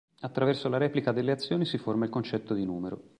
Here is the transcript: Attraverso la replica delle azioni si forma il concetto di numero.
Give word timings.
Attraverso 0.21 0.67
la 0.67 0.79
replica 0.79 1.11
delle 1.11 1.31
azioni 1.31 1.63
si 1.63 1.77
forma 1.77 2.05
il 2.05 2.09
concetto 2.09 2.55
di 2.55 2.65
numero. 2.65 3.03